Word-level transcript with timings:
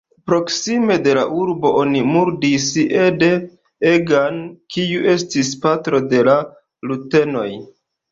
Proksime 0.29 0.95
de 1.07 1.11
la 1.17 1.23
urbo 1.41 1.73
oni 1.81 1.99
murdis 2.11 2.65
Ede 3.01 3.29
Egan, 3.89 4.39
kiu 4.77 5.05
estis 5.13 5.53
patro 5.67 6.01
de 6.15 6.23
la 6.29 6.39
rutenoj. 6.93 7.47